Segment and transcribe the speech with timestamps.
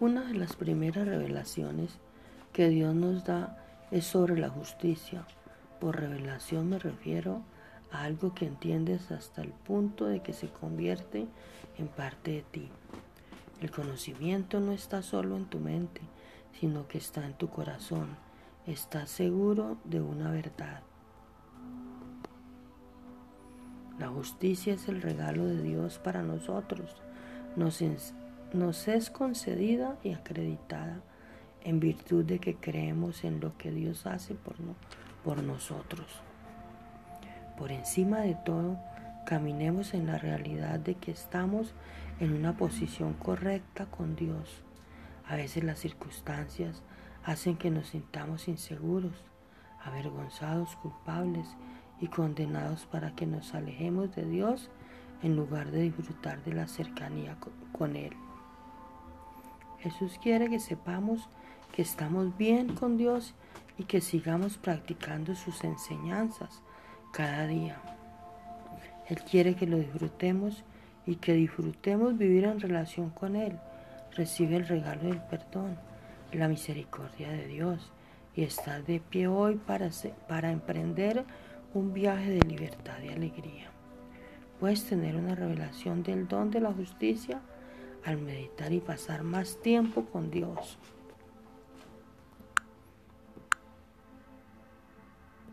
[0.00, 1.98] Una de las primeras revelaciones
[2.52, 3.58] que Dios nos da
[3.90, 5.26] es sobre la justicia.
[5.80, 7.42] Por revelación me refiero
[7.90, 11.26] a algo que entiendes hasta el punto de que se convierte
[11.78, 12.68] en parte de ti.
[13.60, 16.00] El conocimiento no está solo en tu mente,
[16.60, 18.16] sino que está en tu corazón.
[18.68, 20.80] Estás seguro de una verdad.
[23.98, 26.94] La justicia es el regalo de Dios para nosotros.
[27.56, 27.82] Nos,
[28.52, 31.00] nos es concedida y acreditada
[31.62, 34.56] en virtud de que creemos en lo que Dios hace por,
[35.22, 36.06] por nosotros.
[37.58, 38.78] Por encima de todo,
[39.26, 41.74] caminemos en la realidad de que estamos
[42.20, 44.62] en una posición correcta con Dios.
[45.26, 46.82] A veces las circunstancias
[47.24, 49.12] hacen que nos sintamos inseguros,
[49.82, 51.46] avergonzados, culpables
[52.00, 54.70] y condenados para que nos alejemos de Dios
[55.22, 57.36] en lugar de disfrutar de la cercanía
[57.72, 58.14] con Él.
[59.80, 61.28] Jesús quiere que sepamos
[61.72, 63.34] que estamos bien con Dios
[63.78, 66.62] y que sigamos practicando sus enseñanzas
[67.12, 67.80] cada día.
[69.06, 70.64] Él quiere que lo disfrutemos
[71.06, 73.58] y que disfrutemos vivir en relación con Él.
[74.16, 75.78] Recibe el regalo del perdón,
[76.32, 77.92] la misericordia de Dios
[78.34, 79.90] y estar de pie hoy para,
[80.28, 81.24] para emprender
[81.72, 83.70] un viaje de libertad y alegría.
[84.58, 87.40] Puedes tener una revelación del don de la justicia
[88.08, 90.78] al meditar y pasar más tiempo con Dios.